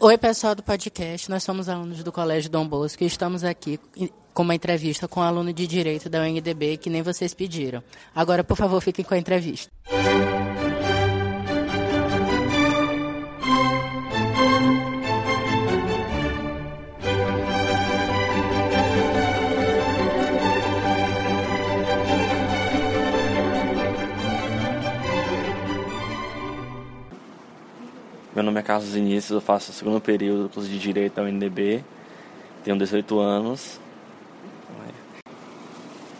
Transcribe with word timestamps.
Oi, 0.00 0.16
pessoal 0.16 0.54
do 0.54 0.62
podcast. 0.62 1.28
Nós 1.28 1.42
somos 1.42 1.68
alunos 1.68 2.04
do 2.04 2.12
Colégio 2.12 2.48
Dom 2.48 2.68
Bosco 2.68 3.02
e 3.02 3.06
estamos 3.06 3.42
aqui 3.42 3.80
com 4.32 4.44
uma 4.44 4.54
entrevista 4.54 5.08
com 5.08 5.18
um 5.18 5.24
aluno 5.24 5.52
de 5.52 5.66
Direito 5.66 6.08
da 6.08 6.20
UNDB 6.20 6.76
que 6.76 6.88
nem 6.88 7.02
vocês 7.02 7.34
pediram. 7.34 7.82
Agora, 8.14 8.44
por 8.44 8.56
favor, 8.56 8.80
fiquem 8.80 9.04
com 9.04 9.14
a 9.14 9.18
entrevista. 9.18 9.68
Meu 28.38 28.44
nome 28.44 28.60
é 28.60 28.62
Carlos 28.62 28.90
Vinícius, 28.90 29.32
eu 29.32 29.40
faço 29.40 29.72
o 29.72 29.74
segundo 29.74 30.00
período 30.00 30.44
do 30.44 30.48
curso 30.48 30.68
de 30.68 30.78
Direito 30.78 31.14
da 31.14 31.22
UNDB, 31.22 31.82
tenho 32.62 32.78
18 32.78 33.18
anos. 33.18 33.80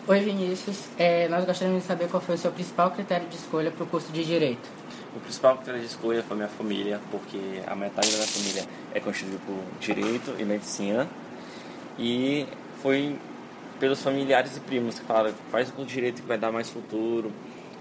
Oi 0.08 0.18
Vinícius, 0.18 0.88
é, 0.98 1.28
nós 1.28 1.44
gostaríamos 1.44 1.82
de 1.82 1.86
saber 1.86 2.08
qual 2.08 2.20
foi 2.20 2.34
o 2.34 2.38
seu 2.38 2.50
principal 2.50 2.91
critério 2.91 3.28
de 3.28 3.36
escolha 3.36 3.70
para 3.70 3.84
o 3.84 3.86
curso 3.86 4.10
de 4.10 4.24
Direito. 4.24 4.68
O 5.14 5.20
principal 5.20 5.58
critério 5.58 5.78
de 5.78 5.86
escolha 5.86 6.20
foi 6.24 6.36
minha 6.36 6.48
família, 6.48 7.00
porque 7.12 7.38
a 7.64 7.77
metade 7.77 8.10
da 8.10 8.16
minha 8.16 8.27
família 8.27 8.64
é 8.92 8.98
constituída 8.98 9.38
por 9.46 9.56
Direito 9.78 10.34
e 10.41 10.44
Medicina, 10.44 11.06
e 11.96 12.48
foi 12.82 13.16
pelos 13.78 14.02
familiares 14.02 14.56
e 14.56 14.60
primos 14.60 14.98
que 14.98 15.06
falaram, 15.06 15.32
faz 15.52 15.69
o 15.69 15.72
curso 15.72 15.86
de 15.86 15.94
Direito 15.94 16.22
que 16.22 16.27
vai 16.27 16.36
dar 16.36 16.50
mais 16.50 16.69
futuro, 16.69 17.30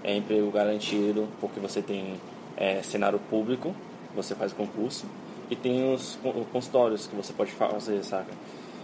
é 0.04 0.16
emprego 0.16 0.48
garantido, 0.52 1.26
porque 1.40 1.58
você 1.58 1.82
tem 1.82 2.20
é, 2.56 2.84
cenário 2.84 3.18
público, 3.18 3.74
você 4.22 4.34
faz 4.34 4.52
o 4.52 4.56
concurso 4.56 5.06
e 5.50 5.56
tem 5.56 5.92
os 5.92 6.18
consultórios 6.52 7.06
que 7.06 7.14
você 7.14 7.32
pode 7.32 7.52
fazer, 7.52 8.02
saca? 8.04 8.32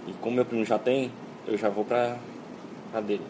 E 0.07 0.13
como 0.15 0.37
meu 0.37 0.45
primo 0.45 0.65
já 0.65 0.79
tem, 0.79 1.11
eu 1.47 1.59
já 1.59 1.69
vou 1.69 1.85
pra, 1.85 2.17
pra 2.91 3.01
dele. 3.01 3.25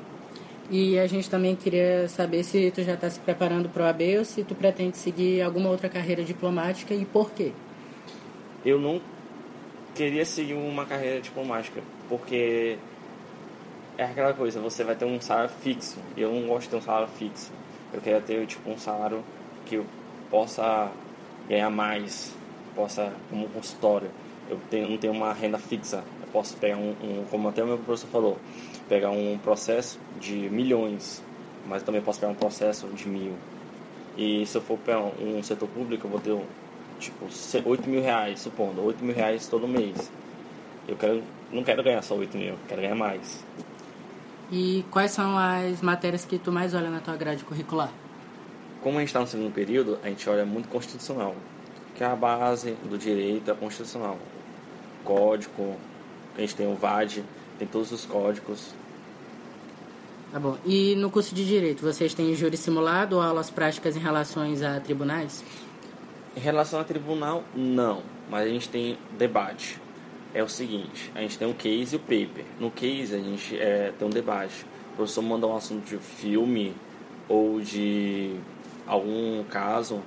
E 0.70 0.98
a 0.98 1.06
gente 1.06 1.28
também 1.28 1.54
queria 1.56 2.08
saber 2.08 2.42
se 2.42 2.70
tu 2.70 2.82
já 2.82 2.94
está 2.94 3.08
se 3.10 3.20
preparando 3.20 3.68
para 3.68 3.82
o 3.82 3.86
AB 3.86 4.18
ou 4.18 4.24
se 4.24 4.44
tu 4.44 4.54
pretende 4.54 4.96
seguir 4.96 5.42
alguma 5.42 5.68
outra 5.68 5.88
carreira 5.88 6.22
diplomática 6.22 6.94
e 6.94 7.04
por 7.04 7.30
quê? 7.30 7.52
Eu 8.64 8.78
não 8.78 9.00
queria 9.94 10.24
seguir 10.24 10.54
uma 10.54 10.86
carreira 10.86 11.20
diplomática, 11.20 11.82
porque 12.08 12.78
é 13.96 14.04
aquela 14.04 14.32
coisa, 14.32 14.58
você 14.60 14.82
vai 14.82 14.96
ter 14.96 15.04
um 15.04 15.20
salário 15.20 15.50
fixo, 15.60 15.98
e 16.16 16.22
eu 16.22 16.32
não 16.32 16.48
gosto 16.48 16.62
de 16.62 16.70
ter 16.70 16.76
um 16.76 16.82
salário 16.82 17.08
fixo. 17.08 17.52
Eu 17.92 18.00
queria 18.00 18.20
ter 18.20 18.44
tipo 18.46 18.70
um 18.70 18.78
salário 18.78 19.22
que 19.66 19.76
eu 19.76 19.86
possa 20.30 20.90
ganhar 21.48 21.70
mais, 21.70 22.34
possa, 22.74 23.12
como 23.30 23.48
consultório, 23.48 24.10
eu 24.48 24.58
tenho, 24.70 24.90
não 24.90 24.98
tenho 24.98 25.12
uma 25.12 25.32
renda 25.32 25.58
fixa, 25.58 26.04
eu 26.20 26.26
posso 26.32 26.56
pegar 26.56 26.76
um, 26.76 26.90
um, 27.02 27.24
como 27.30 27.48
até 27.48 27.62
o 27.62 27.66
meu 27.66 27.78
professor 27.78 28.08
falou, 28.08 28.38
pegar 28.88 29.10
um 29.10 29.38
processo 29.38 29.98
de 30.20 30.34
milhões, 30.50 31.22
mas 31.66 31.82
também 31.82 32.02
posso 32.02 32.20
pegar 32.20 32.32
um 32.32 32.36
processo 32.36 32.86
de 32.88 33.08
mil. 33.08 33.32
E 34.16 34.46
se 34.46 34.56
eu 34.56 34.62
for 34.62 34.78
pegar 34.78 35.00
um 35.00 35.42
setor 35.42 35.68
público, 35.68 36.06
eu 36.06 36.10
vou 36.10 36.20
ter 36.20 36.38
tipo 36.98 37.26
8 37.68 37.88
mil 37.88 38.02
reais, 38.02 38.40
supondo, 38.40 38.82
8 38.82 39.04
mil 39.04 39.14
reais 39.14 39.46
todo 39.48 39.66
mês. 39.66 40.10
Eu 40.86 40.96
quero, 40.96 41.22
não 41.50 41.64
quero 41.64 41.82
ganhar 41.82 42.02
só 42.02 42.14
8 42.14 42.36
mil, 42.36 42.54
quero 42.68 42.82
ganhar 42.82 42.94
mais. 42.94 43.44
E 44.52 44.84
quais 44.90 45.10
são 45.10 45.36
as 45.38 45.80
matérias 45.80 46.24
que 46.24 46.38
tu 46.38 46.52
mais 46.52 46.74
olha 46.74 46.90
na 46.90 47.00
tua 47.00 47.16
grade 47.16 47.42
curricular? 47.44 47.90
Como 48.84 48.98
a 48.98 49.00
gente 49.00 49.08
está 49.08 49.20
no 49.20 49.26
segundo 49.26 49.50
período, 49.50 49.98
a 50.02 50.08
gente 50.10 50.28
olha 50.28 50.44
muito 50.44 50.68
constitucional, 50.68 51.34
que 51.94 52.04
é 52.04 52.06
a 52.06 52.14
base 52.14 52.72
do 52.84 52.98
direito 52.98 53.50
é 53.50 53.54
constitucional. 53.54 54.18
Código, 55.02 55.76
a 56.36 56.40
gente 56.42 56.54
tem 56.54 56.70
o 56.70 56.74
VAD, 56.74 57.24
tem 57.58 57.66
todos 57.66 57.90
os 57.92 58.04
códigos. 58.04 58.74
Tá 60.30 60.38
bom. 60.38 60.58
E 60.66 60.94
no 60.96 61.10
curso 61.10 61.34
de 61.34 61.46
direito, 61.46 61.80
vocês 61.80 62.12
têm 62.12 62.34
júri 62.34 62.58
simulado 62.58 63.16
ou 63.16 63.22
aulas 63.22 63.48
práticas 63.48 63.96
em 63.96 64.00
relação 64.00 64.42
a 64.42 64.80
tribunais? 64.80 65.42
Em 66.36 66.40
relação 66.40 66.78
a 66.78 66.84
tribunal, 66.84 67.42
não. 67.54 68.02
Mas 68.30 68.46
a 68.46 68.50
gente 68.50 68.68
tem 68.68 68.98
debate. 69.16 69.80
É 70.34 70.42
o 70.42 70.48
seguinte, 70.48 71.10
a 71.14 71.20
gente 71.20 71.38
tem 71.38 71.48
um 71.48 71.54
case 71.54 71.94
e 71.94 71.96
o 71.96 72.00
paper. 72.00 72.44
No 72.60 72.70
case, 72.70 73.14
a 73.14 73.18
gente 73.18 73.56
é, 73.56 73.94
tem 73.98 74.06
um 74.06 74.10
debate. 74.10 74.66
O 74.92 74.96
professor 74.96 75.22
manda 75.22 75.46
um 75.46 75.56
assunto 75.56 75.86
de 75.86 75.96
filme 75.96 76.74
ou 77.28 77.60
de 77.60 78.36
algum 78.86 79.42
caso 79.44 80.02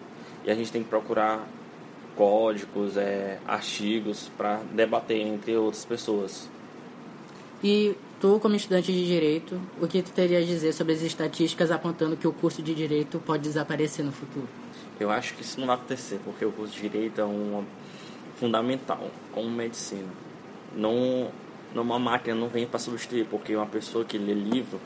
e 0.45 0.51
a 0.51 0.55
gente 0.55 0.71
tem 0.71 0.83
que 0.83 0.89
procurar 0.89 1.47
códigos, 2.15 2.97
é, 2.97 3.39
artigos 3.47 4.31
para 4.37 4.61
debater 4.73 5.19
entre 5.19 5.55
outras 5.55 5.85
pessoas. 5.85 6.49
E 7.63 7.95
tu, 8.19 8.39
como 8.39 8.55
estudante 8.55 8.91
de 8.91 9.05
direito, 9.05 9.59
o 9.81 9.87
que 9.87 10.01
tu 10.01 10.11
teria 10.11 10.39
a 10.39 10.41
dizer 10.43 10.73
sobre 10.73 10.93
as 10.93 11.01
estatísticas 11.01 11.71
apontando 11.71 12.15
que 12.17 12.27
o 12.27 12.33
curso 12.33 12.61
de 12.61 12.73
direito 12.73 13.19
pode 13.19 13.43
desaparecer 13.43 14.03
no 14.03 14.11
futuro? 14.11 14.47
Eu 14.99 15.11
acho 15.11 15.35
que 15.35 15.41
isso 15.41 15.59
não 15.59 15.67
vai 15.67 15.75
acontecer, 15.75 16.19
porque 16.23 16.43
o 16.43 16.51
curso 16.51 16.73
de 16.73 16.81
direito 16.81 17.21
é 17.21 17.25
um 17.25 17.63
fundamental, 18.35 19.09
como 19.31 19.49
medicina. 19.49 20.09
Não, 20.75 21.29
não 21.73 21.83
uma 21.83 21.99
máquina 21.99 22.35
não 22.35 22.47
vem 22.47 22.65
para 22.65 22.79
substituir, 22.79 23.25
porque 23.25 23.55
uma 23.55 23.65
pessoa 23.65 24.05
que 24.05 24.17
lê 24.17 24.33
livro 24.33 24.79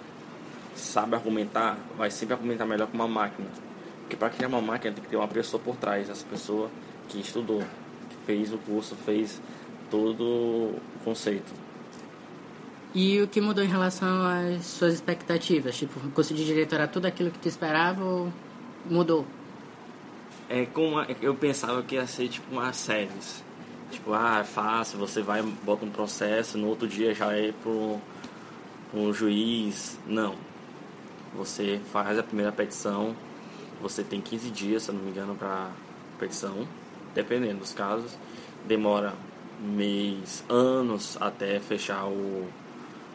sabe 0.76 1.16
argumentar, 1.16 1.78
vai 1.98 2.10
sempre 2.10 2.34
argumentar 2.34 2.66
melhor 2.66 2.88
que 2.88 2.96
uma 2.96 3.08
máquina. 3.08 3.48
Porque 4.12 4.18
para 4.18 4.30
criar 4.30 4.50
uma 4.50 4.60
máquina 4.60 4.94
tem 4.94 5.02
que 5.02 5.10
ter 5.10 5.16
uma 5.16 5.28
pessoa 5.28 5.64
por 5.64 5.78
trás, 5.78 6.10
essa 6.10 6.26
pessoa 6.26 6.70
que 7.08 7.22
estudou, 7.22 7.60
que 7.60 8.16
fez 8.26 8.52
o 8.52 8.58
curso, 8.58 8.94
fez 8.94 9.42
todo 9.90 10.22
o 10.22 10.82
conceito. 11.06 11.50
E 12.94 13.22
o 13.22 13.28
que 13.30 13.40
mudou 13.40 13.64
em 13.64 13.70
relação 13.70 14.10
às 14.26 14.66
suas 14.66 14.96
expectativas? 14.96 15.78
Tipo, 15.78 15.98
o 16.06 16.12
curso 16.12 16.34
de 16.34 16.44
direito 16.44 16.76
era 16.76 16.90
tudo 16.90 17.06
aquilo 17.06 17.32
que 17.32 17.40
tu 17.40 17.48
esperava 17.48 18.04
ou 18.04 18.34
mudou? 18.86 19.26
É 20.50 20.66
como 20.66 21.00
eu 21.22 21.34
pensava 21.34 21.82
que 21.82 21.96
ia 21.96 22.06
ser 22.06 22.28
tipo 22.28 22.52
uma 22.52 22.74
séries. 22.74 23.42
Tipo, 23.92 24.12
ah, 24.12 24.40
é 24.42 24.44
fácil, 24.44 25.00
você 25.00 25.22
vai, 25.22 25.42
bota 25.42 25.86
um 25.86 25.90
processo, 25.90 26.58
no 26.58 26.68
outro 26.68 26.86
dia 26.86 27.16
já 27.16 27.32
é 27.32 27.54
pro, 27.64 27.98
pro 28.92 29.14
juiz. 29.14 29.98
Não. 30.06 30.36
Você 31.34 31.80
faz 31.94 32.20
a 32.20 32.24
primeira 32.24 32.52
petição, 32.52 33.16
você 33.82 34.04
tem 34.04 34.22
15 34.22 34.50
dias, 34.52 34.84
se 34.84 34.90
eu 34.90 34.96
não 34.96 35.02
me 35.02 35.10
engano, 35.10 35.36
para 35.36 35.70
petição, 36.20 36.68
dependendo 37.14 37.60
dos 37.60 37.74
casos. 37.74 38.18
Demora 38.68 39.14
mês, 39.60 40.44
anos 40.50 41.18
até 41.20 41.60
fechar 41.60 42.06
o 42.06 42.48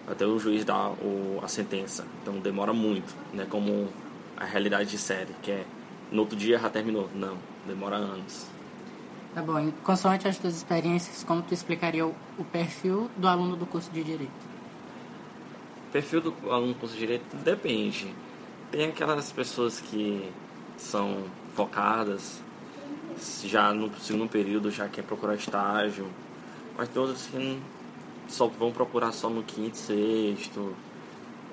até 0.07 0.25
o 0.25 0.39
juiz 0.39 0.65
dar 0.65 0.91
o, 0.91 1.41
a 1.43 1.49
sentença. 1.49 2.07
Então 2.23 2.39
demora 2.39 2.73
muito, 2.73 3.15
né? 3.33 3.47
Como 3.49 3.89
a 4.37 4.45
realidade 4.45 4.91
de 4.91 4.99
série, 4.99 5.35
que 5.43 5.51
é 5.51 5.65
no 6.11 6.23
outro 6.23 6.37
dia 6.37 6.59
já 6.59 6.71
terminou. 6.71 7.11
Não, 7.15 7.37
demora 7.67 7.97
anos. 7.97 8.47
Tá 9.35 9.43
bom. 9.43 9.59
Em 9.59 9.71
consoante 9.83 10.29
as 10.29 10.39
tuas 10.39 10.57
experiências, 10.57 11.25
como 11.25 11.43
tu 11.43 11.53
explicaria 11.53 12.07
o, 12.07 12.15
o 12.39 12.45
perfil 12.45 13.11
do 13.17 13.27
aluno 13.27 13.57
do 13.57 13.67
curso 13.67 13.91
de 13.91 14.03
Direito? 14.03 14.33
Perfil 15.93 16.21
do 16.21 16.35
aluno 16.51 16.73
do 16.73 16.79
curso 16.79 16.95
de 16.95 17.01
Direito 17.01 17.37
depende. 17.37 18.15
Tem 18.71 18.89
aquelas 18.89 19.33
pessoas 19.33 19.81
que 19.81 20.31
são 20.77 21.25
focadas, 21.55 22.41
já 23.45 23.73
no 23.73 23.91
segundo 23.99 24.29
período 24.29 24.71
já 24.71 24.89
quer 24.89 25.03
procurar 25.03 25.35
estágio, 25.35 26.07
mas 26.77 26.89
todos 26.89 27.27
que 27.27 27.59
só 28.29 28.47
vão 28.47 28.73
procurar 28.73 29.13
só 29.13 29.31
no 29.31 29.43
quinto, 29.43 29.77
sexto. 29.77 30.75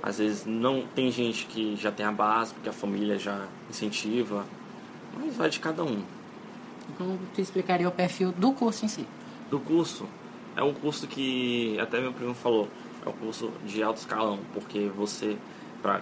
Às 0.01 0.17
vezes 0.17 0.45
não 0.45 0.85
tem 0.93 1.09
gente 1.09 1.45
que 1.45 1.75
já 1.77 1.91
tem 1.91 2.05
a 2.05 2.11
base, 2.11 2.53
porque 2.53 2.67
a 2.67 2.73
família 2.73 3.17
já 3.17 3.47
incentiva, 3.69 4.45
mas 5.17 5.35
vai 5.35 5.49
de 5.49 5.59
cada 5.59 5.83
um. 5.83 6.03
Como 6.97 7.17
tu 7.33 7.39
explicaria 7.39 7.87
o 7.87 7.91
perfil 7.91 8.33
do 8.33 8.51
curso 8.51 8.83
em 8.83 8.89
si? 8.89 9.07
Do 9.49 9.59
curso? 9.59 10.05
É 10.55 10.61
um 10.61 10.73
curso 10.73 11.07
que, 11.07 11.79
até 11.79 12.01
meu 12.01 12.11
primo 12.11 12.33
falou, 12.33 12.67
é 13.05 13.09
um 13.09 13.13
curso 13.13 13.51
de 13.65 13.81
alto 13.81 13.97
escalão, 13.97 14.39
porque 14.53 14.91
você, 14.93 15.37
para 15.81 16.01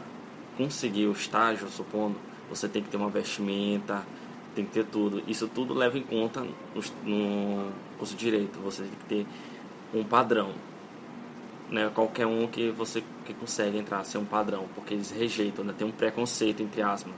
conseguir 0.57 1.05
o 1.05 1.11
estágio, 1.11 1.69
supondo, 1.69 2.15
você 2.51 2.67
tem 2.67 2.83
que 2.83 2.89
ter 2.89 2.97
uma 2.97 3.09
vestimenta, 3.09 4.05
tem 4.53 4.65
que 4.65 4.71
ter 4.71 4.85
tudo. 4.85 5.23
Isso 5.27 5.47
tudo 5.47 5.73
leva 5.73 5.97
em 5.97 6.03
conta 6.03 6.45
no, 7.03 7.71
curso 7.97 8.15
de 8.15 8.25
direito. 8.25 8.59
Você 8.59 8.83
tem 8.83 8.91
que 8.91 9.05
ter 9.05 9.25
um 9.93 10.03
padrão. 10.03 10.51
Né? 11.69 11.89
Qualquer 11.95 12.27
um 12.27 12.47
que 12.47 12.69
você 12.69 13.01
que 13.25 13.33
consegue 13.33 13.77
entrar 13.77 14.03
ser 14.03 14.17
um 14.17 14.25
padrão, 14.25 14.65
porque 14.75 14.93
eles 14.93 15.09
rejeitam, 15.09 15.63
né? 15.63 15.73
tem 15.77 15.87
um 15.87 15.91
preconceito 15.91 16.61
entre 16.61 16.81
aspas 16.81 17.13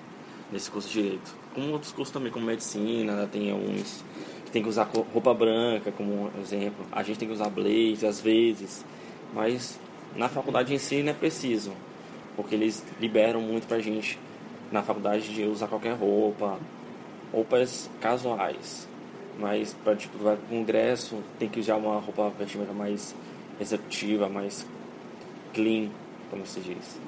nesse 0.51 0.69
curso 0.69 0.87
de 0.87 1.01
direito. 1.01 1.35
Como 1.55 1.71
outros 1.71 1.91
cursos 1.91 2.13
também, 2.13 2.31
como 2.31 2.45
medicina, 2.45 3.15
né? 3.15 3.29
tem 3.31 3.51
alguns 3.51 4.05
que 4.45 4.51
tem 4.51 4.61
que 4.61 4.69
usar 4.69 4.83
roupa 4.83 5.33
branca, 5.33 5.91
como 5.91 6.29
exemplo. 6.39 6.85
A 6.91 7.01
gente 7.01 7.17
tem 7.17 7.27
que 7.27 7.33
usar 7.33 7.49
blazer 7.49 8.07
às 8.07 8.21
vezes, 8.21 8.85
mas 9.33 9.79
na 10.15 10.29
faculdade 10.29 10.71
em 10.71 10.77
si 10.77 11.01
não 11.01 11.11
é 11.11 11.15
preciso, 11.15 11.73
porque 12.35 12.53
eles 12.53 12.85
liberam 12.99 13.41
muito 13.41 13.65
pra 13.65 13.79
gente 13.79 14.19
na 14.73 14.81
faculdade 14.81 15.31
de 15.31 15.43
usar 15.43 15.67
qualquer 15.67 15.93
roupa, 15.93 16.57
roupas 17.31 17.89
casuais. 18.01 18.89
Mas 19.39 19.73
para 19.83 19.95
tipo, 19.95 20.17
vai 20.17 20.35
pro 20.35 20.47
congresso, 20.47 21.23
tem 21.37 21.47
que 21.47 21.59
usar 21.59 21.75
uma 21.75 21.99
roupa 21.99 22.31
vestimenta 22.37 22.73
mais 22.73 23.15
receptiva, 23.59 24.27
mais 24.27 24.65
clean, 25.53 25.89
como 26.29 26.45
se 26.45 26.59
diz. 26.59 26.99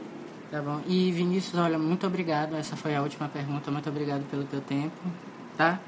Tá 0.51 0.61
bom. 0.61 0.79
E 0.87 1.11
Vinícius, 1.11 1.59
olha, 1.59 1.77
muito 1.77 2.05
obrigado. 2.05 2.55
Essa 2.55 2.75
foi 2.75 2.95
a 2.95 3.01
última 3.01 3.27
pergunta. 3.27 3.71
Muito 3.71 3.89
obrigado 3.89 4.23
pelo 4.29 4.43
teu 4.43 4.61
tempo. 4.61 4.95
Tá? 5.57 5.79